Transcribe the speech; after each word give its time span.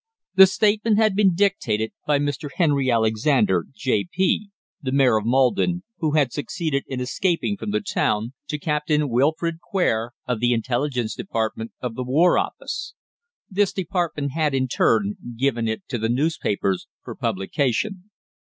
The 0.33 0.47
statement 0.47 0.97
had 0.97 1.15
been 1.15 1.35
dictated 1.35 1.91
by 2.07 2.17
Mr. 2.17 2.49
Henry 2.55 2.89
Alexander, 2.89 3.67
J.P., 3.71 4.49
the 4.81 4.91
Mayor 4.91 5.17
of 5.17 5.27
Maldon, 5.27 5.83
who 5.99 6.13
had 6.13 6.33
succeeded 6.33 6.83
in 6.87 6.99
escaping 6.99 7.55
from 7.55 7.69
the 7.69 7.81
town, 7.81 8.33
to 8.47 8.57
Captain 8.57 9.09
Wilfred 9.09 9.59
Quare, 9.61 10.13
of 10.25 10.39
the 10.39 10.53
Intelligence 10.53 11.13
Department 11.13 11.71
of 11.81 11.93
the 11.93 12.03
War 12.03 12.39
Office. 12.39 12.95
This 13.47 13.71
Department 13.73 14.31
had, 14.31 14.55
in 14.55 14.67
turn, 14.67 15.17
given 15.37 15.67
it 15.67 15.83
to 15.89 15.99
the 15.99 16.09
newspapers 16.09 16.87
for 17.03 17.13
publication. 17.13 18.09